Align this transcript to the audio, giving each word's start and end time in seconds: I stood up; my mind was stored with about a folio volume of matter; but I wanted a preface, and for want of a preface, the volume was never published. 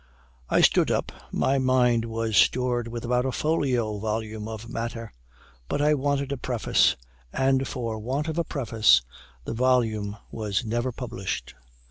I 0.49 0.61
stood 0.61 0.89
up; 0.89 1.11
my 1.31 1.59
mind 1.59 2.05
was 2.05 2.35
stored 2.35 2.87
with 2.87 3.05
about 3.05 3.23
a 3.23 3.31
folio 3.31 3.99
volume 3.99 4.47
of 4.47 4.67
matter; 4.67 5.13
but 5.69 5.79
I 5.79 5.93
wanted 5.93 6.31
a 6.31 6.37
preface, 6.37 6.95
and 7.31 7.67
for 7.67 7.99
want 7.99 8.27
of 8.27 8.39
a 8.39 8.43
preface, 8.43 9.03
the 9.45 9.53
volume 9.53 10.17
was 10.31 10.65
never 10.65 10.91
published. 10.91 11.53